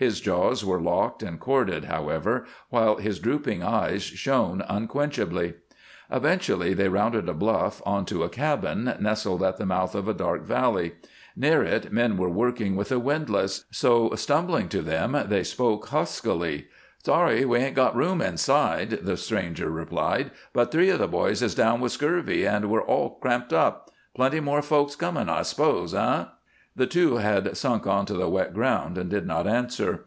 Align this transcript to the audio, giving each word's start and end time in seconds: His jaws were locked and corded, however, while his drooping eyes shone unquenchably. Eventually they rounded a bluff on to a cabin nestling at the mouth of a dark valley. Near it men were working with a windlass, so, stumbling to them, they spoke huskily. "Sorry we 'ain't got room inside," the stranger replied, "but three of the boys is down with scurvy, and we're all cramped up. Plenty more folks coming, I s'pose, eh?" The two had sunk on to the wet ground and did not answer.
His 0.00 0.18
jaws 0.22 0.64
were 0.64 0.80
locked 0.80 1.22
and 1.22 1.38
corded, 1.38 1.84
however, 1.84 2.46
while 2.70 2.96
his 2.96 3.18
drooping 3.18 3.62
eyes 3.62 4.02
shone 4.02 4.62
unquenchably. 4.66 5.56
Eventually 6.10 6.72
they 6.72 6.88
rounded 6.88 7.28
a 7.28 7.34
bluff 7.34 7.82
on 7.84 8.06
to 8.06 8.22
a 8.22 8.30
cabin 8.30 8.94
nestling 8.98 9.44
at 9.44 9.58
the 9.58 9.66
mouth 9.66 9.94
of 9.94 10.08
a 10.08 10.14
dark 10.14 10.44
valley. 10.46 10.92
Near 11.36 11.62
it 11.62 11.92
men 11.92 12.16
were 12.16 12.30
working 12.30 12.76
with 12.76 12.90
a 12.90 12.98
windlass, 12.98 13.66
so, 13.70 14.14
stumbling 14.14 14.70
to 14.70 14.80
them, 14.80 15.14
they 15.26 15.42
spoke 15.44 15.86
huskily. 15.88 16.68
"Sorry 17.04 17.44
we 17.44 17.58
'ain't 17.58 17.76
got 17.76 17.94
room 17.94 18.22
inside," 18.22 19.00
the 19.02 19.18
stranger 19.18 19.68
replied, 19.68 20.30
"but 20.54 20.72
three 20.72 20.88
of 20.88 20.98
the 20.98 21.08
boys 21.08 21.42
is 21.42 21.54
down 21.54 21.78
with 21.78 21.92
scurvy, 21.92 22.46
and 22.46 22.70
we're 22.70 22.80
all 22.80 23.18
cramped 23.20 23.52
up. 23.52 23.90
Plenty 24.16 24.40
more 24.40 24.62
folks 24.62 24.96
coming, 24.96 25.28
I 25.28 25.42
s'pose, 25.42 25.92
eh?" 25.92 26.24
The 26.76 26.86
two 26.86 27.16
had 27.16 27.56
sunk 27.56 27.86
on 27.88 28.06
to 28.06 28.14
the 28.14 28.28
wet 28.28 28.54
ground 28.54 28.96
and 28.96 29.10
did 29.10 29.26
not 29.26 29.48
answer. 29.48 30.04